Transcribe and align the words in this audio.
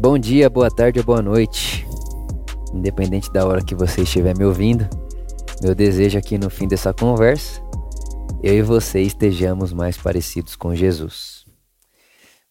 Bom 0.00 0.18
dia, 0.18 0.48
boa 0.48 0.70
tarde 0.70 0.98
ou 0.98 1.04
boa 1.04 1.20
noite. 1.20 1.86
Independente 2.72 3.30
da 3.30 3.46
hora 3.46 3.62
que 3.62 3.74
você 3.74 4.00
estiver 4.00 4.34
me 4.34 4.46
ouvindo, 4.46 4.88
meu 5.60 5.74
desejo 5.74 6.16
aqui 6.16 6.38
no 6.38 6.48
fim 6.48 6.66
dessa 6.66 6.90
conversa, 6.94 7.60
eu 8.42 8.54
e 8.54 8.62
você 8.62 9.02
estejamos 9.02 9.74
mais 9.74 9.98
parecidos 9.98 10.56
com 10.56 10.74
Jesus. 10.74 11.44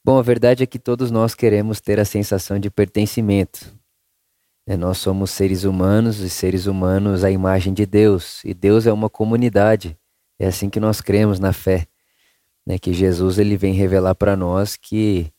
Bom, 0.05 0.19
a 0.19 0.21
verdade 0.21 0.61
é 0.61 0.67
que 0.67 0.77
todos 0.77 1.09
nós 1.09 1.33
queremos 1.33 1.81
ter 1.81 1.99
a 1.99 2.05
sensação 2.05 2.59
de 2.59 2.69
pertencimento. 2.69 3.75
É, 4.67 4.77
nós 4.77 4.99
somos 4.99 5.31
seres 5.31 5.63
humanos 5.63 6.19
e 6.19 6.29
seres 6.29 6.67
humanos 6.67 7.23
à 7.23 7.31
imagem 7.31 7.73
de 7.73 7.87
Deus, 7.87 8.45
e 8.45 8.53
Deus 8.53 8.85
é 8.85 8.93
uma 8.93 9.09
comunidade. 9.09 9.97
É 10.37 10.45
assim 10.45 10.69
que 10.69 10.79
nós 10.79 11.01
cremos 11.01 11.39
na 11.39 11.51
fé, 11.51 11.87
né? 12.63 12.77
que 12.77 12.93
Jesus 12.93 13.39
ele 13.39 13.57
vem 13.57 13.73
revelar 13.73 14.13
para 14.13 14.35
nós 14.35 14.75
que 14.75 15.33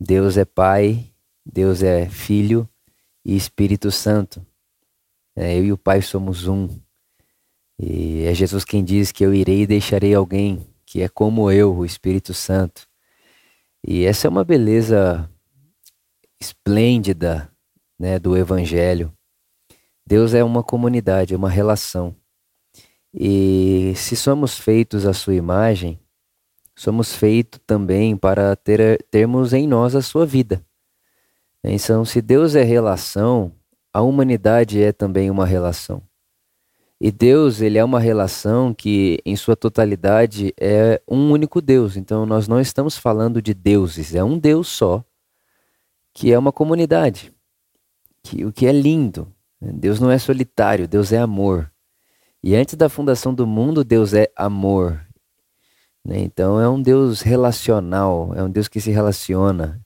Deus 0.00 0.36
é 0.36 0.44
Pai, 0.44 1.07
Deus 1.50 1.82
é 1.82 2.08
Filho 2.08 2.68
e 3.24 3.34
Espírito 3.34 3.90
Santo. 3.90 4.44
É, 5.34 5.56
eu 5.56 5.64
e 5.64 5.72
o 5.72 5.78
Pai 5.78 6.02
somos 6.02 6.46
um. 6.46 6.68
E 7.78 8.24
é 8.24 8.34
Jesus 8.34 8.64
quem 8.64 8.84
diz 8.84 9.10
que 9.10 9.24
eu 9.24 9.32
irei 9.32 9.62
e 9.62 9.66
deixarei 9.66 10.14
alguém 10.14 10.66
que 10.84 11.00
é 11.00 11.08
como 11.08 11.50
eu, 11.50 11.74
o 11.74 11.86
Espírito 11.86 12.34
Santo. 12.34 12.86
E 13.86 14.04
essa 14.04 14.26
é 14.26 14.30
uma 14.30 14.44
beleza 14.44 15.30
esplêndida 16.40 17.50
né, 17.98 18.18
do 18.18 18.36
Evangelho. 18.36 19.12
Deus 20.06 20.34
é 20.34 20.42
uma 20.44 20.62
comunidade, 20.62 21.34
é 21.34 21.36
uma 21.36 21.50
relação. 21.50 22.14
E 23.12 23.92
se 23.96 24.16
somos 24.16 24.58
feitos 24.58 25.06
à 25.06 25.12
sua 25.12 25.34
imagem, 25.34 25.98
somos 26.76 27.14
feitos 27.14 27.60
também 27.66 28.16
para 28.16 28.54
ter, 28.56 29.02
termos 29.10 29.52
em 29.52 29.66
nós 29.66 29.94
a 29.94 30.02
sua 30.02 30.26
vida. 30.26 30.64
Então, 31.62 32.04
se 32.04 32.22
Deus 32.22 32.54
é 32.54 32.62
relação, 32.62 33.52
a 33.92 34.00
humanidade 34.00 34.82
é 34.82 34.92
também 34.92 35.30
uma 35.30 35.44
relação. 35.44 36.02
E 37.00 37.12
Deus, 37.12 37.60
ele 37.60 37.78
é 37.78 37.84
uma 37.84 38.00
relação 38.00 38.74
que, 38.74 39.20
em 39.24 39.36
sua 39.36 39.54
totalidade, 39.54 40.52
é 40.58 41.00
um 41.06 41.30
único 41.30 41.60
Deus. 41.60 41.96
Então, 41.96 42.26
nós 42.26 42.48
não 42.48 42.60
estamos 42.60 42.96
falando 42.96 43.40
de 43.40 43.54
deuses, 43.54 44.14
é 44.14 44.24
um 44.24 44.38
Deus 44.38 44.68
só, 44.68 45.04
que 46.12 46.32
é 46.32 46.38
uma 46.38 46.52
comunidade. 46.52 47.32
Que, 48.22 48.44
o 48.44 48.52
que 48.52 48.66
é 48.66 48.72
lindo. 48.72 49.32
Deus 49.60 50.00
não 50.00 50.10
é 50.10 50.18
solitário, 50.18 50.88
Deus 50.88 51.12
é 51.12 51.18
amor. 51.18 51.70
E 52.42 52.54
antes 52.54 52.74
da 52.74 52.88
fundação 52.88 53.32
do 53.32 53.46
mundo, 53.46 53.84
Deus 53.84 54.12
é 54.12 54.30
amor. 54.34 55.00
Né? 56.04 56.20
Então, 56.20 56.60
é 56.60 56.68
um 56.68 56.80
Deus 56.80 57.20
relacional, 57.20 58.32
é 58.34 58.42
um 58.42 58.50
Deus 58.50 58.68
que 58.68 58.80
se 58.80 58.90
relaciona. 58.90 59.80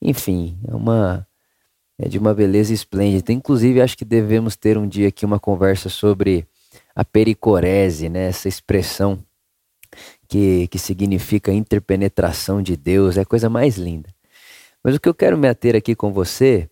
Enfim, 0.00 0.58
é 0.66 0.74
uma 0.74 1.26
é 1.98 2.08
de 2.08 2.18
uma 2.18 2.32
beleza 2.32 2.72
esplêndida. 2.72 3.32
Inclusive, 3.32 3.80
acho 3.80 3.98
que 3.98 4.04
devemos 4.04 4.54
ter 4.54 4.78
um 4.78 4.86
dia 4.86 5.08
aqui 5.08 5.24
uma 5.24 5.40
conversa 5.40 5.88
sobre 5.88 6.46
a 6.94 7.04
pericorese, 7.04 8.08
né? 8.08 8.28
essa 8.28 8.48
expressão 8.48 9.18
que, 10.28 10.68
que 10.68 10.78
significa 10.78 11.52
interpenetração 11.52 12.62
de 12.62 12.76
Deus, 12.76 13.16
é 13.16 13.22
a 13.22 13.26
coisa 13.26 13.50
mais 13.50 13.76
linda. 13.76 14.08
Mas 14.82 14.94
o 14.94 15.00
que 15.00 15.08
eu 15.08 15.14
quero 15.14 15.36
me 15.36 15.48
ater 15.48 15.74
aqui 15.74 15.94
com 15.94 16.12
você 16.12 16.68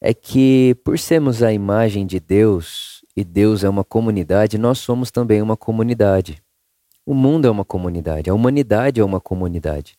é 0.00 0.12
que, 0.12 0.74
por 0.84 0.98
sermos 0.98 1.42
a 1.42 1.52
imagem 1.52 2.04
de 2.04 2.18
Deus 2.18 3.04
e 3.16 3.22
Deus 3.22 3.62
é 3.62 3.68
uma 3.68 3.84
comunidade, 3.84 4.58
nós 4.58 4.78
somos 4.78 5.10
também 5.12 5.40
uma 5.40 5.56
comunidade. 5.56 6.42
O 7.06 7.14
mundo 7.14 7.46
é 7.46 7.50
uma 7.50 7.64
comunidade, 7.64 8.28
a 8.28 8.34
humanidade 8.34 9.00
é 9.00 9.04
uma 9.04 9.20
comunidade. 9.20 9.96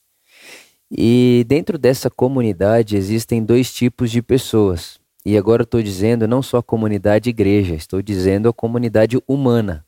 E 0.96 1.44
dentro 1.48 1.80
dessa 1.80 2.08
comunidade 2.08 2.96
existem 2.96 3.44
dois 3.44 3.74
tipos 3.74 4.12
de 4.12 4.22
pessoas. 4.22 5.00
E 5.26 5.36
agora 5.36 5.64
estou 5.64 5.82
dizendo 5.82 6.28
não 6.28 6.44
só 6.44 6.58
a 6.58 6.64
comunidade 6.64 7.32
igreja, 7.32 7.74
estou 7.74 8.00
dizendo 8.00 8.48
a 8.48 8.54
comunidade 8.54 9.18
humana. 9.28 9.84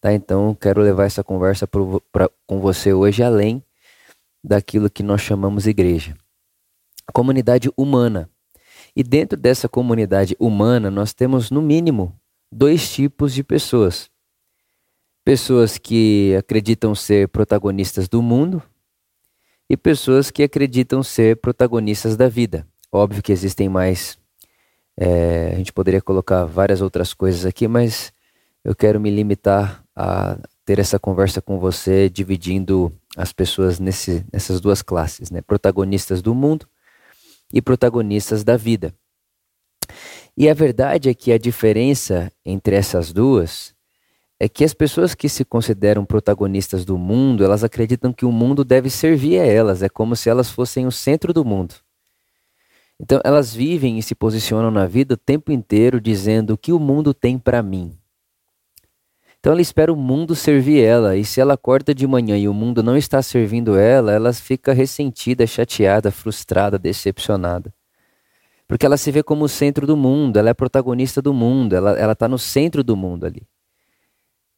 Tá? 0.00 0.12
Então 0.12 0.52
quero 0.60 0.82
levar 0.82 1.04
essa 1.04 1.22
conversa 1.22 1.64
pro, 1.64 2.02
pra, 2.10 2.28
com 2.44 2.58
você 2.58 2.92
hoje 2.92 3.22
além 3.22 3.62
daquilo 4.42 4.90
que 4.90 5.04
nós 5.04 5.20
chamamos 5.20 5.68
igreja. 5.68 6.16
Comunidade 7.12 7.70
humana. 7.76 8.28
E 8.96 9.04
dentro 9.04 9.38
dessa 9.38 9.68
comunidade 9.68 10.34
humana 10.40 10.90
nós 10.90 11.14
temos 11.14 11.52
no 11.52 11.62
mínimo 11.62 12.12
dois 12.50 12.92
tipos 12.92 13.32
de 13.32 13.44
pessoas. 13.44 14.10
Pessoas 15.24 15.78
que 15.78 16.34
acreditam 16.36 16.96
ser 16.96 17.28
protagonistas 17.28 18.08
do 18.08 18.20
mundo 18.20 18.60
e 19.70 19.76
pessoas 19.76 20.32
que 20.32 20.42
acreditam 20.42 21.00
ser 21.00 21.36
protagonistas 21.36 22.16
da 22.16 22.28
vida. 22.28 22.66
Óbvio 22.90 23.22
que 23.22 23.30
existem 23.30 23.68
mais. 23.68 24.18
É, 24.98 25.52
a 25.52 25.56
gente 25.56 25.72
poderia 25.72 26.02
colocar 26.02 26.44
várias 26.44 26.80
outras 26.80 27.14
coisas 27.14 27.46
aqui, 27.46 27.68
mas 27.68 28.12
eu 28.64 28.74
quero 28.74 28.98
me 28.98 29.08
limitar 29.10 29.84
a 29.94 30.36
ter 30.64 30.80
essa 30.80 30.98
conversa 30.98 31.40
com 31.40 31.60
você, 31.60 32.10
dividindo 32.10 32.92
as 33.16 33.32
pessoas 33.32 33.78
nesse, 33.78 34.26
nessas 34.32 34.60
duas 34.60 34.82
classes, 34.82 35.30
né? 35.30 35.40
protagonistas 35.40 36.20
do 36.20 36.34
mundo 36.34 36.66
e 37.54 37.62
protagonistas 37.62 38.42
da 38.42 38.56
vida. 38.56 38.92
E 40.36 40.48
a 40.48 40.54
verdade 40.54 41.08
é 41.08 41.14
que 41.14 41.30
a 41.30 41.38
diferença 41.38 42.32
entre 42.44 42.74
essas 42.74 43.12
duas 43.12 43.72
é 44.42 44.48
que 44.48 44.64
as 44.64 44.72
pessoas 44.72 45.14
que 45.14 45.28
se 45.28 45.44
consideram 45.44 46.02
protagonistas 46.06 46.82
do 46.82 46.96
mundo, 46.96 47.44
elas 47.44 47.62
acreditam 47.62 48.10
que 48.10 48.24
o 48.24 48.32
mundo 48.32 48.64
deve 48.64 48.88
servir 48.88 49.38
a 49.38 49.44
elas, 49.44 49.82
é 49.82 49.88
como 49.88 50.16
se 50.16 50.30
elas 50.30 50.50
fossem 50.50 50.86
o 50.86 50.90
centro 50.90 51.34
do 51.34 51.44
mundo. 51.44 51.74
Então, 52.98 53.20
elas 53.22 53.54
vivem 53.54 53.98
e 53.98 54.02
se 54.02 54.14
posicionam 54.14 54.70
na 54.70 54.86
vida 54.86 55.12
o 55.12 55.18
tempo 55.18 55.52
inteiro 55.52 56.00
dizendo 56.00 56.54
o 56.54 56.58
que 56.58 56.72
o 56.72 56.78
mundo 56.78 57.12
tem 57.12 57.38
para 57.38 57.62
mim. 57.62 57.94
Então, 59.38 59.52
ela 59.52 59.60
espera 59.60 59.92
o 59.92 59.96
mundo 59.96 60.34
servir 60.34 60.82
ela, 60.82 61.18
e 61.18 61.24
se 61.24 61.38
ela 61.38 61.54
acorda 61.54 61.94
de 61.94 62.06
manhã 62.06 62.36
e 62.38 62.48
o 62.48 62.54
mundo 62.54 62.82
não 62.82 62.96
está 62.96 63.20
servindo 63.20 63.78
ela, 63.78 64.12
ela 64.12 64.32
fica 64.32 64.72
ressentida, 64.72 65.46
chateada, 65.46 66.10
frustrada, 66.10 66.78
decepcionada. 66.78 67.74
Porque 68.66 68.86
ela 68.86 68.96
se 68.96 69.10
vê 69.10 69.22
como 69.22 69.44
o 69.44 69.48
centro 69.48 69.86
do 69.86 69.98
mundo, 69.98 70.38
ela 70.38 70.48
é 70.48 70.54
protagonista 70.54 71.20
do 71.20 71.34
mundo, 71.34 71.74
ela 71.74 72.12
está 72.12 72.26
no 72.26 72.38
centro 72.38 72.82
do 72.82 72.96
mundo 72.96 73.26
ali. 73.26 73.46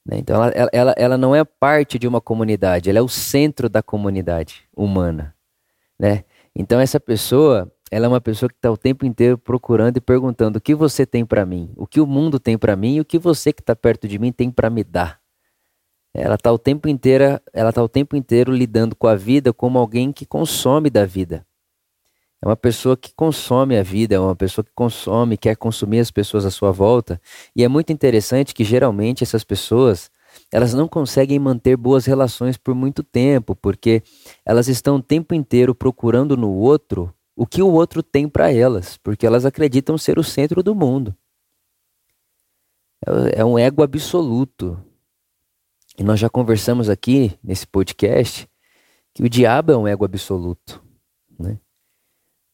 Né? 0.07 0.19
Então, 0.19 0.37
ela, 0.43 0.71
ela, 0.73 0.95
ela 0.97 1.17
não 1.17 1.35
é 1.35 1.45
parte 1.45 1.99
de 1.99 2.09
uma 2.09 2.21
comunidade, 2.21 2.91
ela 2.91 2.99
é 2.99 3.03
o 3.03 3.09
centro 3.09 3.69
da 3.69 3.83
comunidade 3.83 4.65
humana. 4.77 5.35
Né? 5.99 6.25
Então, 6.55 6.81
essa 6.81 6.99
pessoa, 6.99 7.73
ela 7.91 8.07
é 8.07 8.09
uma 8.09 8.21
pessoa 8.21 8.49
que 8.49 8.57
está 8.57 8.71
o 8.71 8.77
tempo 8.77 9.07
inteiro 9.07 9.39
procurando 9.39 9.97
e 9.97 10.01
perguntando 10.01 10.59
o 10.59 10.61
que 10.61 10.75
você 10.75 11.07
tem 11.07 11.25
para 11.25 11.47
mim, 11.47 11.73
o 11.77 11.87
que 11.87 12.01
o 12.01 12.07
mundo 12.07 12.39
tem 12.39 12.59
para 12.59 12.77
mim 12.77 12.97
e 12.97 13.01
o 13.01 13.05
que 13.05 13.19
você 13.19 13.53
que 13.53 13.63
está 13.63 13.77
perto 13.77 14.09
de 14.09 14.19
mim 14.19 14.33
tem 14.33 14.51
para 14.51 14.69
me 14.69 14.85
dar. 14.85 15.21
Ela 16.15 16.35
está 16.35 16.53
o 16.53 16.59
tempo 16.59 16.89
inteiro, 16.89 17.41
ela 17.55 17.71
está 17.71 17.83
o 17.83 17.89
tempo 17.89 18.15
inteiro 18.17 18.53
lidando 18.53 18.95
com 18.95 19.07
a 19.07 19.15
vida 19.15 19.53
como 19.53 19.79
alguém 19.79 20.13
que 20.13 20.27
consome 20.27 20.91
da 20.91 21.07
vida. 21.07 21.47
É 22.43 22.49
uma 22.49 22.57
pessoa 22.57 22.97
que 22.97 23.15
consome 23.15 23.79
a 23.79 23.85
vida, 23.85 24.17
é 24.17 24.19
uma 24.19 24.35
pessoa 24.35 24.65
que 24.65 24.73
consome, 24.75 25.37
quer 25.37 25.57
consumir 25.57 26.01
as 26.01 26.11
pessoas 26.11 26.45
à 26.45 26.51
sua 26.51 26.73
volta. 26.73 27.21
E 27.55 27.63
é 27.63 27.69
muito 27.69 27.93
interessante 27.93 28.53
que 28.53 28.65
geralmente 28.65 29.23
essas 29.23 29.45
pessoas, 29.45 30.11
elas 30.51 30.75
não 30.75 30.89
conseguem 30.89 31.39
manter 31.39 31.77
boas 31.77 32.05
relações 32.05 32.57
por 32.57 32.75
muito 32.75 33.05
tempo, 33.05 33.55
porque 33.55 34.03
elas 34.45 34.67
estão 34.67 34.97
o 34.97 35.03
tempo 35.03 35.37
inteiro 35.37 35.73
procurando 35.73 36.37
no 36.37 36.51
outro 36.51 37.15
o 37.37 37.47
que 37.47 37.63
o 37.63 37.71
outro 37.71 38.03
tem 38.03 38.29
para 38.29 38.53
elas, 38.53 38.97
porque 38.97 39.25
elas 39.25 39.47
acreditam 39.47 39.97
ser 39.97 40.19
o 40.19 40.25
centro 40.25 40.65
do 40.65 40.75
mundo. 40.75 41.15
É, 43.07 43.41
é 43.41 43.45
um 43.45 43.57
ego 43.57 43.85
absoluto. 43.85 44.83
E 45.97 46.03
nós 46.03 46.19
já 46.19 46.29
conversamos 46.29 46.91
aqui 46.91 47.39
nesse 47.43 47.69
podcast 47.69 48.49
que 49.15 49.23
o 49.23 49.29
diabo 49.29 49.71
é 49.71 49.77
um 49.77 49.87
ego 49.87 50.05
absoluto, 50.05 50.83
né? 51.39 51.57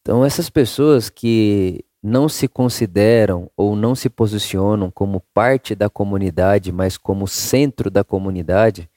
Então, 0.08 0.25
essas 0.25 0.49
pessoas 0.49 1.10
que 1.10 1.84
não 2.02 2.31
se 2.31 2.49
consideram 2.49 3.50
ou 3.55 3.76
não 3.76 3.94
se 3.94 4.08
posicionam 4.08 4.90
como 4.90 5.20
parte 5.34 5.75
da 5.75 5.90
comunidade, 5.90 6.72
mas 6.72 6.96
como 6.96 7.28
centro 7.28 7.90
da 7.90 8.02
comunidade, 8.02 8.88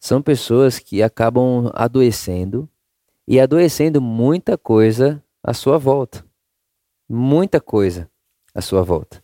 são 0.00 0.22
pessoas 0.22 0.78
que 0.78 1.02
acabam 1.02 1.70
adoecendo 1.74 2.66
e 3.26 3.38
adoecendo 3.38 4.00
muita 4.00 4.56
coisa 4.56 5.22
à 5.42 5.52
sua 5.52 5.76
volta. 5.76 6.24
Muita 7.06 7.60
coisa 7.60 8.10
à 8.54 8.62
sua 8.62 8.82
volta. 8.82 9.22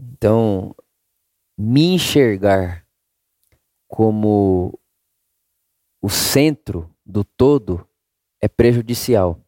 Então, 0.00 0.74
me 1.54 1.92
enxergar 1.92 2.86
como 3.86 4.80
o 6.00 6.08
centro 6.08 6.88
do 7.04 7.22
todo 7.22 7.86
é 8.40 8.48
prejudicial 8.48 9.38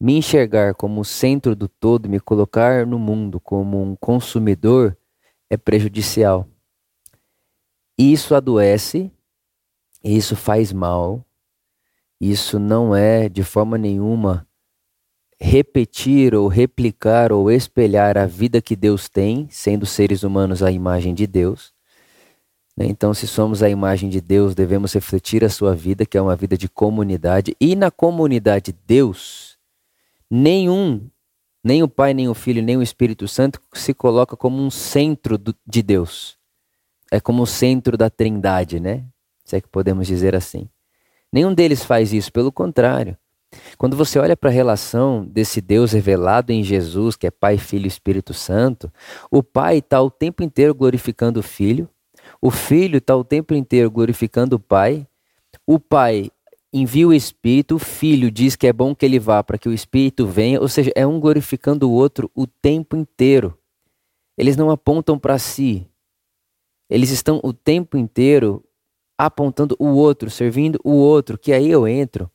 me 0.00 0.16
enxergar 0.16 0.74
como 0.74 1.00
o 1.00 1.04
centro 1.04 1.54
do 1.54 1.68
todo, 1.68 2.08
me 2.08 2.20
colocar 2.20 2.86
no 2.86 2.98
mundo 2.98 3.40
como 3.40 3.82
um 3.82 3.96
consumidor 3.96 4.96
é 5.48 5.56
prejudicial. 5.56 6.46
Isso 7.96 8.34
adoece, 8.34 9.10
isso 10.02 10.34
faz 10.34 10.72
mal, 10.72 11.24
isso 12.20 12.58
não 12.58 12.94
é 12.94 13.28
de 13.28 13.42
forma 13.42 13.78
nenhuma 13.78 14.46
repetir 15.40 16.34
ou 16.34 16.48
replicar 16.48 17.32
ou 17.32 17.50
espelhar 17.50 18.16
a 18.16 18.26
vida 18.26 18.62
que 18.62 18.74
Deus 18.74 19.08
tem, 19.08 19.46
sendo 19.50 19.84
seres 19.84 20.22
humanos 20.22 20.62
a 20.62 20.70
imagem 20.70 21.14
de 21.14 21.26
Deus. 21.26 21.72
Né? 22.76 22.86
Então, 22.86 23.12
se 23.12 23.26
somos 23.26 23.62
a 23.62 23.68
imagem 23.68 24.08
de 24.08 24.20
Deus, 24.20 24.54
devemos 24.54 24.92
refletir 24.92 25.44
a 25.44 25.48
sua 25.48 25.74
vida, 25.74 26.06
que 26.06 26.16
é 26.16 26.22
uma 26.22 26.36
vida 26.36 26.56
de 26.56 26.68
comunidade. 26.68 27.56
E 27.60 27.76
na 27.76 27.90
comunidade 27.90 28.74
Deus, 28.86 29.53
nenhum, 30.30 31.08
nem 31.62 31.82
o 31.82 31.88
Pai, 31.88 32.14
nem 32.14 32.28
o 32.28 32.34
Filho, 32.34 32.62
nem 32.62 32.76
o 32.76 32.82
Espírito 32.82 33.26
Santo 33.26 33.60
se 33.72 33.94
coloca 33.94 34.36
como 34.36 34.62
um 34.62 34.70
centro 34.70 35.38
do, 35.38 35.54
de 35.66 35.82
Deus. 35.82 36.36
É 37.10 37.20
como 37.20 37.42
o 37.42 37.46
centro 37.46 37.96
da 37.96 38.10
Trindade, 38.10 38.80
né? 38.80 39.04
Se 39.44 39.56
é 39.56 39.60
que 39.60 39.68
podemos 39.68 40.06
dizer 40.06 40.34
assim. 40.34 40.68
Nenhum 41.32 41.52
deles 41.52 41.84
faz 41.84 42.12
isso, 42.12 42.32
pelo 42.32 42.52
contrário. 42.52 43.16
Quando 43.78 43.96
você 43.96 44.18
olha 44.18 44.36
para 44.36 44.50
a 44.50 44.52
relação 44.52 45.24
desse 45.24 45.60
Deus 45.60 45.92
revelado 45.92 46.52
em 46.52 46.62
Jesus, 46.62 47.16
que 47.16 47.26
é 47.26 47.30
Pai, 47.30 47.56
Filho 47.58 47.84
e 47.84 47.88
Espírito 47.88 48.34
Santo, 48.34 48.92
o 49.30 49.42
Pai 49.42 49.78
está 49.78 50.00
o 50.00 50.10
tempo 50.10 50.42
inteiro 50.42 50.74
glorificando 50.74 51.40
o 51.40 51.42
Filho, 51.42 51.88
o 52.40 52.50
Filho 52.50 52.98
está 52.98 53.16
o 53.16 53.24
tempo 53.24 53.54
inteiro 53.54 53.90
glorificando 53.90 54.56
o 54.56 54.60
Pai, 54.60 55.06
o 55.66 55.78
Pai 55.78 56.30
envia 56.74 57.06
o 57.06 57.14
Espírito, 57.14 57.76
o 57.76 57.78
Filho 57.78 58.30
diz 58.32 58.56
que 58.56 58.66
é 58.66 58.72
bom 58.72 58.94
que 58.94 59.06
ele 59.06 59.20
vá 59.20 59.44
para 59.44 59.56
que 59.56 59.68
o 59.68 59.72
Espírito 59.72 60.26
venha, 60.26 60.60
ou 60.60 60.68
seja, 60.68 60.90
é 60.96 61.06
um 61.06 61.20
glorificando 61.20 61.88
o 61.88 61.92
outro 61.92 62.28
o 62.34 62.48
tempo 62.48 62.96
inteiro. 62.96 63.56
Eles 64.36 64.56
não 64.56 64.70
apontam 64.70 65.16
para 65.16 65.38
si, 65.38 65.86
eles 66.90 67.10
estão 67.10 67.40
o 67.44 67.52
tempo 67.52 67.96
inteiro 67.96 68.64
apontando 69.16 69.76
o 69.78 69.86
outro, 69.90 70.28
servindo 70.28 70.80
o 70.82 70.92
outro, 70.94 71.38
que 71.38 71.52
aí 71.52 71.70
eu 71.70 71.86
entro 71.86 72.28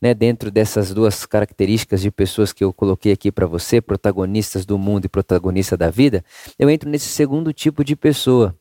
né, 0.00 0.12
dentro 0.12 0.50
dessas 0.50 0.92
duas 0.92 1.24
características 1.24 2.00
de 2.00 2.10
pessoas 2.10 2.52
que 2.52 2.64
eu 2.64 2.72
coloquei 2.72 3.12
aqui 3.12 3.30
para 3.30 3.46
você, 3.46 3.80
protagonistas 3.80 4.66
do 4.66 4.76
mundo 4.76 5.04
e 5.04 5.08
protagonista 5.08 5.76
da 5.76 5.90
vida, 5.90 6.24
eu 6.58 6.68
entro 6.68 6.90
nesse 6.90 7.08
segundo 7.08 7.52
tipo 7.52 7.84
de 7.84 7.94
pessoa. 7.94 8.56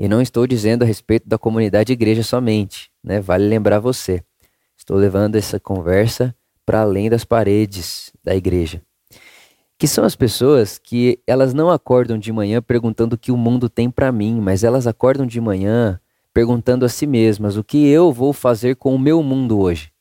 E 0.00 0.08
não 0.08 0.22
estou 0.22 0.46
dizendo 0.46 0.82
a 0.82 0.86
respeito 0.86 1.28
da 1.28 1.36
comunidade 1.36 1.92
igreja 1.92 2.22
somente, 2.22 2.90
né? 3.04 3.20
Vale 3.20 3.46
lembrar 3.46 3.80
você. 3.80 4.24
Estou 4.74 4.96
levando 4.96 5.36
essa 5.36 5.60
conversa 5.60 6.34
para 6.64 6.80
além 6.80 7.10
das 7.10 7.22
paredes 7.22 8.10
da 8.24 8.34
igreja. 8.34 8.80
Que 9.76 9.86
são 9.86 10.02
as 10.02 10.16
pessoas 10.16 10.78
que 10.78 11.20
elas 11.26 11.52
não 11.52 11.68
acordam 11.68 12.18
de 12.18 12.32
manhã 12.32 12.62
perguntando 12.62 13.12
o 13.12 13.18
que 13.18 13.30
o 13.30 13.36
mundo 13.36 13.68
tem 13.68 13.90
para 13.90 14.10
mim, 14.10 14.40
mas 14.40 14.64
elas 14.64 14.86
acordam 14.86 15.26
de 15.26 15.38
manhã 15.38 16.00
perguntando 16.32 16.86
a 16.86 16.88
si 16.88 17.06
mesmas 17.06 17.58
o 17.58 17.62
que 17.62 17.86
eu 17.86 18.10
vou 18.10 18.32
fazer 18.32 18.76
com 18.76 18.94
o 18.94 18.98
meu 18.98 19.22
mundo 19.22 19.58
hoje. 19.58 19.92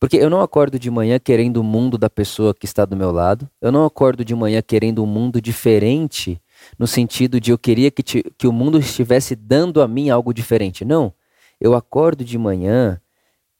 Porque 0.00 0.16
eu 0.16 0.30
não 0.30 0.40
acordo 0.40 0.78
de 0.78 0.90
manhã 0.90 1.18
querendo 1.18 1.58
o 1.58 1.62
mundo 1.62 1.98
da 1.98 2.08
pessoa 2.08 2.54
que 2.54 2.64
está 2.64 2.86
do 2.86 2.96
meu 2.96 3.12
lado, 3.12 3.46
eu 3.60 3.70
não 3.70 3.84
acordo 3.84 4.24
de 4.24 4.34
manhã 4.34 4.62
querendo 4.62 5.02
um 5.04 5.06
mundo 5.06 5.38
diferente, 5.38 6.40
no 6.78 6.86
sentido 6.86 7.40
de 7.40 7.50
eu 7.50 7.58
queria 7.58 7.90
que, 7.90 8.02
te, 8.02 8.24
que 8.36 8.46
o 8.46 8.52
mundo 8.52 8.78
estivesse 8.78 9.34
dando 9.36 9.80
a 9.80 9.88
mim 9.88 10.10
algo 10.10 10.32
diferente. 10.32 10.84
Não. 10.84 11.12
Eu 11.60 11.74
acordo 11.74 12.24
de 12.24 12.36
manhã 12.36 13.00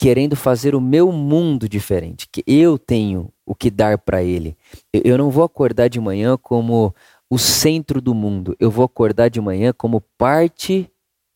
querendo 0.03 0.35
fazer 0.35 0.75
o 0.75 0.81
meu 0.81 1.13
mundo 1.13 1.69
diferente, 1.69 2.27
que 2.31 2.43
eu 2.45 2.77
tenho 2.77 3.33
o 3.47 3.55
que 3.55 3.71
dar 3.71 3.97
para 3.99 4.21
ele. 4.21 4.57
Eu 4.93 5.17
não 5.17 5.31
vou 5.31 5.45
acordar 5.45 5.87
de 5.87 6.01
manhã 6.01 6.37
como 6.37 6.93
o 7.31 7.39
centro 7.39 8.01
do 8.01 8.13
mundo, 8.13 8.57
eu 8.59 8.69
vou 8.69 8.85
acordar 8.85 9.29
de 9.29 9.41
manhã 9.41 9.73
como 9.73 10.01
parte 10.19 10.91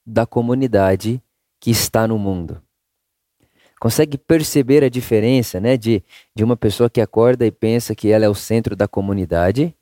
da 0.04 0.26
comunidade 0.26 1.22
que 1.60 1.70
está 1.70 2.08
no 2.08 2.18
mundo. 2.18 2.60
Consegue 3.78 4.18
perceber 4.18 4.82
a 4.82 4.88
diferença 4.88 5.60
né, 5.60 5.76
de, 5.76 6.02
de 6.34 6.42
uma 6.42 6.56
pessoa 6.56 6.90
que 6.90 7.00
acorda 7.00 7.46
e 7.46 7.52
pensa 7.52 7.94
que 7.94 8.10
ela 8.10 8.24
é 8.24 8.28
o 8.28 8.34
centro 8.34 8.74
da 8.74 8.88
comunidade 8.88 9.75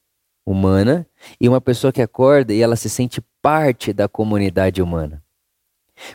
humana 0.44 1.06
e 1.40 1.48
uma 1.48 1.60
pessoa 1.60 1.92
que 1.92 2.02
acorda 2.02 2.52
e 2.52 2.60
ela 2.60 2.76
se 2.76 2.88
sente 2.90 3.20
parte 3.40 3.92
da 3.92 4.08
comunidade 4.08 4.82
humana. 4.82 5.22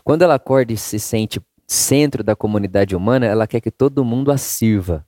Quando 0.04 0.24
ela 0.24 0.36
acorda 0.36 0.74
e 0.74 0.78
se 0.78 1.00
sente 1.00 1.42
centro 1.68 2.24
da 2.24 2.36
comunidade 2.36 2.96
humana, 2.96 3.26
ela 3.26 3.48
quer 3.48 3.62
que 3.62 3.72
todo 3.72 4.04
mundo 4.04 4.32
a 4.32 4.38
sirva. 4.38 5.06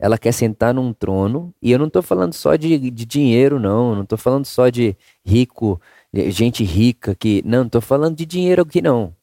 Ela 0.00 0.16
quer 0.16 0.32
sentar 0.32 0.72
num 0.72 0.92
trono, 0.92 1.52
e 1.60 1.72
eu 1.72 1.78
não 1.78 1.88
estou 1.88 2.02
falando 2.02 2.32
só 2.32 2.54
de, 2.54 2.78
de 2.78 3.04
dinheiro, 3.04 3.58
não, 3.58 3.96
não 3.96 4.04
estou 4.04 4.16
falando 4.16 4.44
só 4.44 4.68
de 4.68 4.96
rico 5.24 5.80
gente 6.14 6.64
rica 6.64 7.14
que. 7.14 7.42
Não, 7.44 7.68
tô 7.68 7.80
falando 7.80 8.16
de 8.16 8.26
dinheiro 8.26 8.62
aqui, 8.62 8.80
não. 8.80 9.14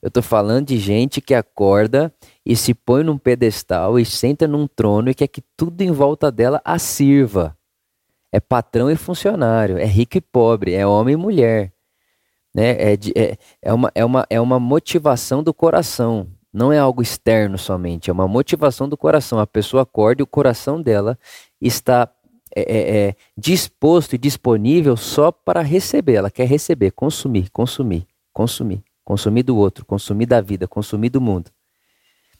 Eu 0.00 0.10
tô 0.10 0.20
falando 0.20 0.66
de 0.66 0.78
gente 0.78 1.20
que 1.20 1.34
acorda 1.34 2.12
e 2.44 2.56
se 2.56 2.74
põe 2.74 3.04
num 3.04 3.16
pedestal 3.16 4.00
e 4.00 4.04
senta 4.04 4.48
num 4.48 4.66
trono 4.66 5.10
e 5.10 5.14
quer 5.14 5.28
que 5.28 5.42
tudo 5.56 5.80
em 5.80 5.92
volta 5.92 6.30
dela 6.30 6.60
a 6.64 6.78
sirva. 6.78 7.56
É 8.32 8.40
patrão 8.40 8.90
e 8.90 8.96
funcionário, 8.96 9.78
é 9.78 9.84
rico 9.84 10.16
e 10.16 10.20
pobre, 10.20 10.72
é 10.72 10.86
homem 10.86 11.12
e 11.12 11.16
mulher. 11.16 11.72
Né? 12.54 12.70
É, 12.70 12.98
é, 13.14 13.38
é, 13.60 13.72
uma, 13.72 13.92
é, 13.94 14.04
uma, 14.04 14.26
é 14.28 14.40
uma 14.40 14.58
motivação 14.58 15.42
do 15.42 15.52
coração, 15.52 16.26
não 16.52 16.72
é 16.72 16.78
algo 16.78 17.02
externo 17.02 17.56
somente, 17.56 18.10
é 18.10 18.12
uma 18.12 18.28
motivação 18.28 18.88
do 18.88 18.96
coração. 18.96 19.38
A 19.38 19.46
pessoa 19.46 19.82
acorda 19.84 20.22
e 20.22 20.24
o 20.24 20.26
coração 20.26 20.80
dela 20.80 21.18
está 21.60 22.10
é, 22.54 22.60
é, 22.60 22.98
é, 22.98 23.16
disposto 23.36 24.14
e 24.14 24.18
disponível 24.18 24.96
só 24.96 25.32
para 25.32 25.62
receber. 25.62 26.14
Ela 26.14 26.30
quer 26.30 26.46
receber, 26.46 26.90
consumir, 26.90 27.48
consumir, 27.50 28.06
consumir, 28.32 28.82
consumir 29.02 29.42
do 29.42 29.56
outro, 29.56 29.86
consumir 29.86 30.26
da 30.26 30.40
vida, 30.40 30.68
consumir 30.68 31.08
do 31.08 31.20
mundo. 31.20 31.50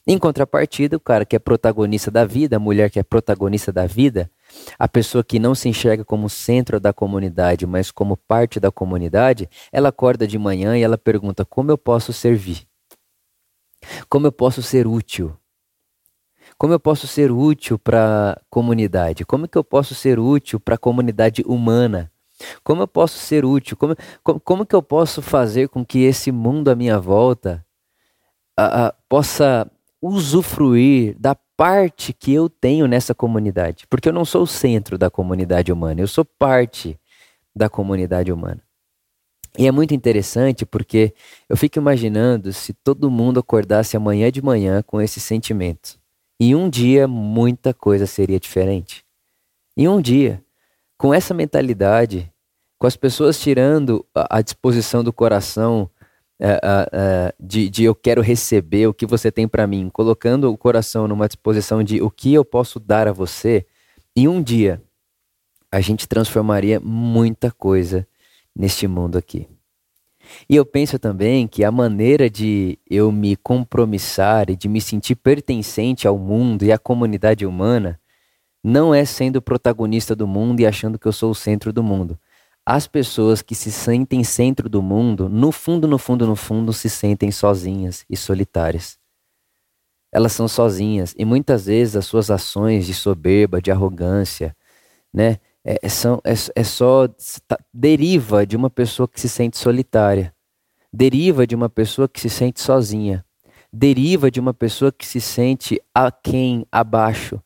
Em 0.06 0.19
contrapartida, 0.19 0.97
o 0.97 1.00
cara 1.00 1.25
que 1.25 1.37
é 1.37 1.39
protagonista 1.39 2.11
da 2.11 2.25
vida, 2.25 2.56
a 2.56 2.61
mulher 2.61 2.91
que 2.91 2.99
é 2.99 3.03
protagonista 3.03 3.73
da 3.73 3.87
vida, 3.87 4.31
a 4.79 4.89
pessoa 4.89 5.25
que 5.25 5.39
não 5.39 5.55
se 5.55 5.69
enxerga 5.69 6.05
como 6.05 6.29
centro 6.29 6.81
da 6.81 6.93
comunidade, 6.93 7.67
mas 7.67 7.91
como 7.91 8.17
parte 8.17 8.59
da 8.61 8.71
comunidade, 8.71 9.49
ela 9.71 9.89
acorda 9.89 10.27
de 10.27 10.39
manhã 10.39 10.77
e 10.77 10.83
ela 10.83 10.99
pergunta: 10.99 11.45
como 11.45 11.71
eu 11.71 11.79
posso 11.79 12.13
servir? 12.13 12.67
Como 14.09 14.27
eu 14.27 14.33
posso 14.33 14.63
ser 14.63 14.87
útil? 14.87 15.37
Como 16.59 16.73
eu 16.73 16.81
posso 16.81 17.07
ser 17.07 17.31
útil 17.31 17.79
para 17.79 18.33
a 18.33 18.41
comunidade? 18.51 19.25
Como 19.25 19.49
que 19.49 19.59
eu 19.59 19.65
posso 19.65 19.95
ser 19.95 20.19
útil 20.19 20.61
para 20.61 20.77
a 20.77 20.79
comunidade 20.79 21.43
humana? 21.47 22.11
Como 22.63 22.83
eu 22.83 22.89
posso 22.89 23.19
ser 23.19 23.45
útil? 23.45 23.77
Como, 23.77 23.97
como, 24.23 24.41
como, 24.41 24.67
que 24.67 24.75
eu 24.75 24.83
posso 24.83 25.23
fazer 25.23 25.69
com 25.69 25.85
que 25.85 26.01
esse 26.01 26.31
mundo 26.31 26.69
à 26.69 26.75
minha 26.75 26.99
volta 26.99 27.65
a, 28.56 28.87
a, 28.87 28.93
possa 29.09 29.71
usufruir 30.01 31.17
da 31.19 31.37
parte 31.63 32.13
que 32.13 32.35
eu 32.35 32.49
tenho 32.49 32.89
nessa 32.89 33.15
comunidade? 33.15 33.87
Porque 33.89 34.09
eu 34.09 34.13
não 34.13 34.25
sou 34.25 34.43
o 34.43 34.47
centro 34.49 34.99
da 34.99 35.09
comunidade 35.09 35.71
humana, 35.71 36.01
eu 36.01 36.09
sou 36.09 36.25
parte 36.25 36.99
da 37.55 37.69
comunidade 37.69 38.33
humana. 38.33 38.61
E 39.57 39.69
é 39.69 39.71
muito 39.71 39.95
interessante 39.95 40.67
porque 40.67 41.15
eu 41.49 41.57
fico 41.57 41.79
imaginando 41.79 42.53
se 42.53 42.73
todo 42.73 43.09
mundo 43.09 43.39
acordasse 43.39 43.97
amanhã 43.97 44.29
de 44.33 44.43
manhã 44.43 44.83
com 44.83 45.01
esse 45.01 45.21
sentimento. 45.21 46.01
E 46.41 46.53
um 46.53 46.69
dia 46.69 47.07
muita 47.07 47.73
coisa 47.73 48.09
seria 48.09 48.41
diferente. 48.41 49.05
Em 49.77 49.87
um 49.87 50.01
dia, 50.01 50.43
com 50.99 51.15
essa 51.15 51.33
mentalidade, 51.33 52.29
com 52.77 52.89
as 52.89 52.97
pessoas 52.97 53.39
tirando 53.39 54.05
a 54.13 54.43
disposição 54.43 55.05
do 55.05 55.13
coração 55.13 55.89
é, 56.44 56.61
é, 56.93 57.34
de, 57.39 57.70
de, 57.70 57.84
eu 57.84 57.94
quero 57.94 58.20
receber 58.20 58.89
o 58.89 58.94
que 58.94 59.06
você 59.06 59.31
tem 59.31 59.46
para 59.46 59.65
mim, 59.65 59.89
colocando 59.89 60.51
o 60.51 60.58
coração 60.58 61.06
numa 61.06 61.29
disposição 61.29 61.84
de 61.84 62.03
o 62.03 62.11
que 62.11 62.34
eu 62.34 62.44
posso 62.44 62.81
dar 62.81 63.06
a 63.06 63.13
você, 63.13 63.65
em 64.17 64.27
um 64.27 64.43
dia 64.43 64.82
a 65.70 65.81
gente 65.81 66.08
transformaria 66.08 66.81
muita 66.81 67.51
coisa 67.53 68.06
neste 68.55 68.89
mundo 68.89 69.17
aqui. 69.17 69.49
E 70.49 70.56
eu 70.56 70.67
penso 70.67 70.99
também 70.99 71.46
que 71.46 71.65
a 71.65 71.70
maneira 71.70 72.29
de 72.29 72.79
eu 72.91 73.13
me 73.13 73.37
compromissar 73.37 74.51
e 74.51 74.56
de 74.56 74.69
me 74.69 74.81
sentir 74.81 75.15
pertencente 75.15 76.08
ao 76.08 76.19
mundo 76.19 76.65
e 76.65 76.72
à 76.72 76.79
comunidade 76.79 77.46
humana 77.46 77.99
não 78.63 78.94
é 78.94 79.05
sendo 79.05 79.41
protagonista 79.41 80.15
do 80.15 80.27
mundo 80.27 80.61
e 80.61 80.67
achando 80.67 80.99
que 80.99 81.06
eu 81.06 81.13
sou 81.13 81.31
o 81.31 81.34
centro 81.34 81.72
do 81.72 81.82
mundo. 81.82 82.19
As 82.65 82.87
pessoas 82.87 83.43
que 83.43 83.55
se 83.55 83.73
sentem 83.73 84.23
centro 84.23 84.69
do 84.69 84.81
mundo, 84.81 85.29
no 85.29 85.51
fundo, 85.51 85.89
no 85.89 85.99
fundo, 85.99 86.27
no 86.27 86.37
fundo, 86.37 86.73
se 86.73 86.89
sentem 86.89 87.31
sozinhas 87.33 88.05
e 88.09 88.17
solitárias. 88.17 88.99
Elas 90.13 90.33
são 90.33 90.47
sozinhas 90.47 91.15
e 91.19 91.25
muitas 91.25 91.67
vezes 91.67 91.97
as 91.97 92.07
suas 92.07 92.31
ações 92.31 92.87
de 92.87 92.95
soberba, 92.95 93.61
de 93.61 93.71
arrogância, 93.71 94.55
né, 95.13 95.39
é, 95.65 95.79
é, 95.83 95.89
são, 95.89 96.21
é, 96.25 96.33
é 96.55 96.65
só 96.65 97.09
tá, 97.47 97.59
deriva 97.73 98.47
de 98.47 98.57
uma 98.57 98.69
pessoa 98.69 99.09
que 99.09 99.21
se 99.21 99.29
sente 99.29 99.57
solitária, 99.57 100.35
deriva 100.93 101.47
de 101.47 101.55
uma 101.55 101.69
pessoa 101.69 102.09
que 102.09 102.21
se 102.21 102.29
sente 102.29 102.61
sozinha, 102.61 103.25
deriva 103.73 104.31
de 104.31 104.39
uma 104.39 104.53
pessoa 104.53 104.93
que 104.93 105.07
se 105.07 105.21
sente 105.21 105.81
aquém, 105.95 106.67
abaixo. 106.71 107.41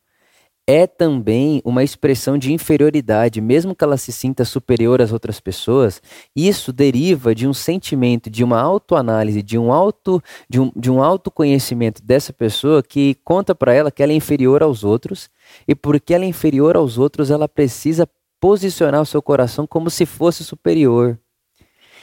É 0.67 0.85
também 0.87 1.63
uma 1.65 1.85
expressão 1.85 2.37
de 2.37 2.53
inferioridade, 2.53 3.41
mesmo 3.41 3.75
que 3.75 3.85
ela 3.85 3.97
se 3.97 4.11
sinta 4.11 4.45
superior 4.45 5.01
às 5.01 5.13
outras 5.13 5.39
pessoas, 5.39 6.03
isso 6.35 6.73
deriva 6.73 7.35
de 7.35 7.47
um 7.47 7.55
sentimento, 7.55 8.29
de 8.29 8.43
uma 8.43 8.61
autoanálise, 8.61 9.43
de 9.43 9.57
um 9.57 9.73
auto, 9.73 10.21
de 10.49 10.61
um, 10.61 10.73
de 10.75 10.91
um 10.91 11.01
autoconhecimento 11.01 12.03
dessa 12.03 12.33
pessoa 12.33 12.83
que 12.83 13.17
conta 13.23 13.55
para 13.55 13.73
ela 13.73 13.93
que 13.93 14.03
ela 14.03 14.13
é 14.13 14.17
inferior 14.17 14.61
aos 14.63 14.83
outros, 14.83 15.31
e 15.69 15.75
porque 15.75 16.13
ela 16.13 16.25
é 16.25 16.29
inferior 16.29 16.77
aos 16.77 16.99
outros, 16.99 17.31
ela 17.31 17.49
precisa 17.49 18.09
posicionar 18.41 19.01
o 19.01 19.07
seu 19.07 19.23
coração 19.23 19.67
como 19.69 19.89
se 19.89 20.05
fosse 20.05 20.43
superior. 20.43 21.17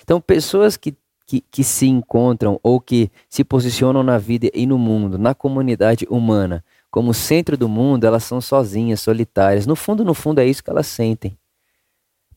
Então, 0.01 0.21
pessoas 0.21 0.77
que 0.77 0.95
que, 1.25 1.39
que, 1.39 1.63
se 1.63 1.87
encontram 1.87 2.59
ou 2.61 2.81
que 2.81 3.09
se 3.29 3.45
posicionam 3.45 4.03
na 4.03 4.17
vida 4.17 4.49
e 4.53 4.65
no 4.65 4.77
mundo, 4.77 5.17
na 5.17 5.33
comunidade 5.33 6.05
humana, 6.09 6.63
como 6.93 7.11
centro 7.11 7.57
do 7.57 7.67
mundo, 7.67 8.05
elas 8.05 8.23
são 8.23 8.39
sozinhas, 8.39 9.01
solitárias. 9.01 9.65
No 9.65 9.75
fundo, 9.75 10.05
no 10.05 10.13
fundo, 10.13 10.37
é 10.37 10.45
isso 10.45 10.63
que 10.63 10.69
elas 10.69 10.85
sentem. 10.85 11.35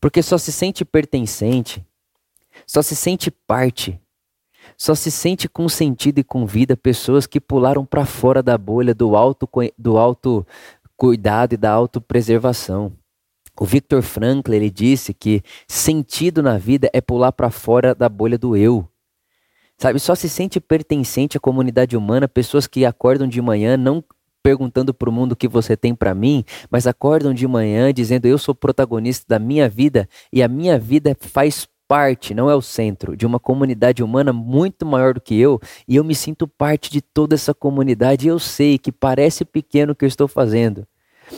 Porque 0.01 0.23
só 0.23 0.35
se 0.35 0.51
sente 0.51 0.83
pertencente, 0.83 1.85
só 2.65 2.81
se 2.81 2.95
sente 2.95 3.29
parte, 3.29 4.01
só 4.75 4.95
se 4.95 5.11
sente 5.11 5.47
com 5.47 5.69
sentido 5.69 6.17
e 6.17 6.23
com 6.23 6.43
vida 6.47 6.75
pessoas 6.75 7.27
que 7.27 7.39
pularam 7.39 7.85
para 7.85 8.03
fora 8.03 8.41
da 8.41 8.57
bolha 8.57 8.95
do 8.95 9.15
alto, 9.15 9.47
do 9.77 9.95
alto 9.99 10.43
cuidado 10.95 11.53
e 11.53 11.57
da 11.57 11.69
autopreservação. 11.69 12.91
O 13.59 13.63
Victor 13.63 14.01
Frankl 14.01 14.51
ele 14.53 14.71
disse 14.71 15.13
que 15.13 15.43
sentido 15.67 16.41
na 16.41 16.57
vida 16.57 16.89
é 16.93 16.99
pular 16.99 17.31
para 17.31 17.51
fora 17.51 17.93
da 17.93 18.09
bolha 18.09 18.39
do 18.39 18.57
eu. 18.57 18.89
Sabe, 19.77 19.99
só 19.99 20.15
se 20.15 20.27
sente 20.27 20.59
pertencente 20.59 21.37
à 21.37 21.39
comunidade 21.39 21.95
humana 21.95 22.27
pessoas 22.27 22.65
que 22.65 22.83
acordam 22.83 23.27
de 23.27 23.39
manhã 23.39 23.77
não 23.77 24.03
perguntando 24.47 24.93
para 24.93 25.09
o 25.09 25.11
mundo 25.11 25.33
o 25.33 25.35
que 25.35 25.45
você 25.45 25.75
tem 25.75 25.93
para 25.93 26.15
mim, 26.15 26.45
mas 26.71 26.87
acordam 26.87 27.33
de 27.33 27.45
manhã 27.45 27.93
dizendo 27.93 28.27
eu 28.27 28.37
sou 28.37 28.55
protagonista 28.55 29.25
da 29.27 29.37
minha 29.37 29.67
vida 29.67 30.07
e 30.31 30.41
a 30.41 30.47
minha 30.47 30.79
vida 30.79 31.13
faz 31.19 31.67
parte, 31.85 32.33
não 32.33 32.49
é 32.49 32.55
o 32.55 32.61
centro, 32.61 33.17
de 33.17 33.25
uma 33.25 33.41
comunidade 33.41 34.01
humana 34.01 34.31
muito 34.31 34.85
maior 34.85 35.13
do 35.13 35.19
que 35.19 35.37
eu, 35.37 35.59
e 35.85 35.97
eu 35.97 36.03
me 36.03 36.15
sinto 36.15 36.47
parte 36.47 36.89
de 36.89 37.01
toda 37.01 37.35
essa 37.35 37.53
comunidade. 37.53 38.25
Eu 38.25 38.39
sei 38.39 38.77
que 38.77 38.89
parece 38.89 39.43
pequeno 39.43 39.91
o 39.91 39.95
que 39.95 40.05
eu 40.05 40.07
estou 40.07 40.29
fazendo, 40.29 40.87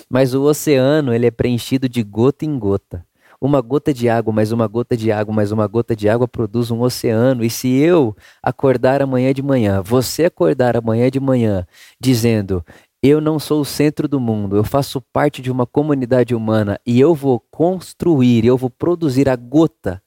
mas 0.08 0.36
o 0.36 0.44
oceano 0.44 1.12
ele 1.12 1.26
é 1.26 1.32
preenchido 1.32 1.90
de 1.90 2.04
gota 2.04 2.46
em 2.46 2.60
gota. 2.60 3.04
Uma 3.42 3.62
gota 3.62 3.94
de 3.94 4.10
água, 4.10 4.34
mais 4.34 4.52
uma 4.52 4.68
gota 4.68 4.98
de 4.98 5.14
água, 5.14 5.34
mais 5.34 5.50
uma 5.54 5.66
gota 5.66 5.96
de 5.96 6.10
água 6.10 6.28
produz 6.28 6.72
um 6.72 6.82
oceano. 6.82 7.42
E 7.42 7.50
se 7.50 7.74
eu 7.74 8.14
acordar 8.44 9.02
amanhã 9.02 9.34
de 9.34 9.42
manhã, 9.42 9.82
você 9.82 10.26
acordar 10.26 10.76
amanhã 10.76 11.10
de 11.10 11.22
manhã, 11.22 11.66
dizendo: 12.02 12.62
eu 13.02 13.22
não 13.22 13.40
sou 13.40 13.62
o 13.62 13.66
centro 13.66 14.08
do 14.08 14.20
mundo, 14.20 14.58
eu 14.58 14.64
faço 14.64 15.02
parte 15.14 15.42
de 15.42 15.50
uma 15.50 15.66
comunidade 15.66 16.36
humana 16.36 16.80
e 16.86 17.00
eu 17.00 17.16
vou 17.16 17.40
construir, 17.52 18.46
eu 18.46 18.58
vou 18.58 18.70
produzir 18.70 19.30
a 19.30 19.36
gota, 19.36 20.02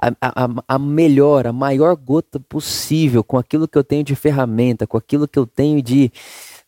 a, 0.00 0.12
a, 0.20 0.48
a 0.68 0.78
melhor, 0.78 1.46
a 1.46 1.52
maior 1.52 1.96
gota 1.96 2.38
possível 2.38 3.24
com 3.24 3.36
aquilo 3.36 3.66
que 3.66 3.76
eu 3.76 3.82
tenho 3.82 4.04
de 4.04 4.14
ferramenta, 4.14 4.86
com 4.86 4.96
aquilo 4.96 5.26
que 5.26 5.38
eu 5.38 5.46
tenho 5.46 5.82
de, 5.82 6.12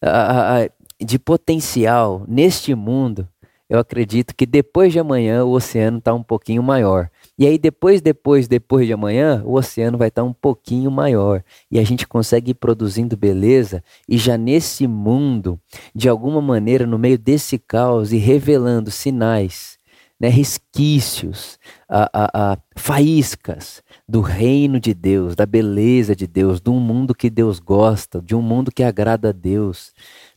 a, 0.02 0.68
de 1.00 1.18
potencial 1.18 2.24
neste 2.26 2.74
mundo. 2.74 3.28
Eu 3.68 3.78
acredito 3.78 4.34
que 4.34 4.46
depois 4.46 4.92
de 4.92 4.98
amanhã 4.98 5.44
o 5.44 5.52
oceano 5.52 5.98
está 5.98 6.14
um 6.14 6.22
pouquinho 6.22 6.62
maior. 6.62 7.10
E 7.38 7.46
aí 7.46 7.56
depois, 7.56 8.00
depois, 8.00 8.48
depois 8.48 8.86
de 8.86 8.92
amanhã, 8.92 9.42
o 9.46 9.54
oceano 9.54 9.96
vai 9.96 10.08
estar 10.08 10.24
um 10.24 10.32
pouquinho 10.32 10.90
maior. 10.90 11.44
E 11.70 11.78
a 11.78 11.84
gente 11.84 12.06
consegue 12.06 12.50
ir 12.50 12.54
produzindo 12.54 13.16
beleza 13.16 13.82
e 14.08 14.18
já 14.18 14.36
nesse 14.36 14.88
mundo, 14.88 15.60
de 15.94 16.08
alguma 16.08 16.42
maneira, 16.42 16.84
no 16.84 16.98
meio 16.98 17.16
desse 17.16 17.56
caos 17.56 18.12
e 18.12 18.16
revelando 18.16 18.90
sinais, 18.90 19.78
né, 20.18 20.28
resquícios, 20.28 21.60
a, 21.88 22.10
a, 22.12 22.52
a, 22.52 22.58
faíscas 22.74 23.84
do 24.08 24.20
reino 24.20 24.80
de 24.80 24.92
Deus, 24.92 25.36
da 25.36 25.46
beleza 25.46 26.16
de 26.16 26.26
Deus, 26.26 26.60
de 26.60 26.70
um 26.70 26.80
mundo 26.80 27.14
que 27.14 27.30
Deus 27.30 27.60
gosta, 27.60 28.20
de 28.20 28.34
um 28.34 28.42
mundo 28.42 28.72
que 28.72 28.82
agrada 28.82 29.28
a 29.28 29.32
Deus 29.32 29.92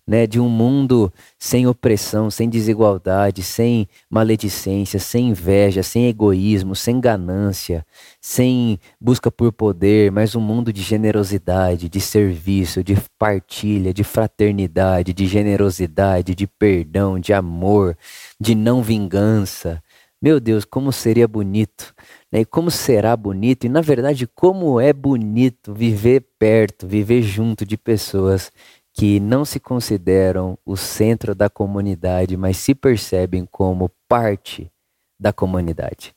né, 0.07 0.25
de 0.25 0.39
um 0.39 0.49
mundo 0.49 1.11
sem 1.37 1.67
opressão, 1.67 2.29
sem 2.29 2.49
desigualdade, 2.49 3.43
sem 3.43 3.87
maledicência, 4.09 4.99
sem 4.99 5.29
inveja, 5.29 5.83
sem 5.83 6.07
egoísmo, 6.07 6.75
sem 6.75 6.99
ganância, 6.99 7.85
sem 8.19 8.79
busca 8.99 9.31
por 9.31 9.51
poder, 9.51 10.11
mas 10.11 10.35
um 10.35 10.41
mundo 10.41 10.73
de 10.73 10.81
generosidade, 10.81 11.87
de 11.87 12.01
serviço, 12.01 12.83
de 12.83 12.97
partilha, 13.17 13.93
de 13.93 14.03
fraternidade, 14.03 15.13
de 15.13 15.25
generosidade, 15.27 16.35
de 16.35 16.47
perdão, 16.47 17.19
de 17.19 17.33
amor, 17.33 17.97
de 18.39 18.55
não 18.55 18.81
vingança. 18.81 19.81
Meu 20.21 20.39
Deus, 20.39 20.65
como 20.65 20.91
seria 20.91 21.27
bonito, 21.27 21.95
né? 22.31 22.41
E 22.41 22.45
como 22.45 22.69
será 22.69 23.17
bonito, 23.17 23.65
e 23.65 23.69
na 23.69 23.81
verdade, 23.81 24.27
como 24.27 24.79
é 24.79 24.93
bonito 24.93 25.73
viver 25.73 26.23
perto, 26.37 26.87
viver 26.87 27.23
junto 27.23 27.65
de 27.65 27.75
pessoas 27.75 28.51
que 28.93 29.19
não 29.19 29.45
se 29.45 29.59
consideram 29.59 30.57
o 30.65 30.75
centro 30.75 31.33
da 31.33 31.49
comunidade, 31.49 32.35
mas 32.35 32.57
se 32.57 32.75
percebem 32.75 33.45
como 33.45 33.89
parte 34.07 34.71
da 35.19 35.31
comunidade. 35.31 36.13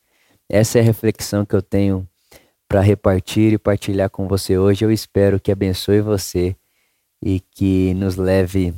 Essa 0.48 0.78
é 0.78 0.80
a 0.80 0.84
reflexão 0.84 1.44
que 1.44 1.54
eu 1.54 1.62
tenho 1.62 2.08
para 2.68 2.80
repartir 2.80 3.52
e 3.52 3.58
partilhar 3.58 4.10
com 4.10 4.26
você 4.26 4.58
hoje. 4.58 4.84
Eu 4.84 4.90
espero 4.90 5.38
que 5.38 5.52
abençoe 5.52 6.00
você 6.00 6.56
e 7.22 7.40
que 7.40 7.94
nos 7.94 8.16
leve 8.16 8.74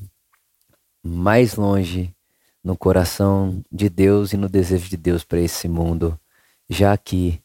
mais 1.02 1.54
longe 1.54 2.14
no 2.62 2.76
coração 2.76 3.62
de 3.70 3.88
Deus 3.88 4.32
e 4.32 4.36
no 4.36 4.48
desejo 4.48 4.88
de 4.88 4.96
Deus 4.96 5.24
para 5.24 5.40
esse 5.40 5.68
mundo, 5.68 6.18
já 6.68 6.92
aqui 6.92 7.40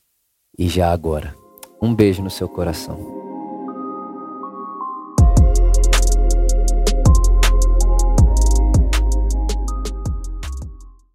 e 0.58 0.68
já 0.68 0.92
agora. 0.92 1.36
Um 1.82 1.94
beijo 1.94 2.24
no 2.24 2.30
seu 2.30 2.50
coração. 2.50 3.21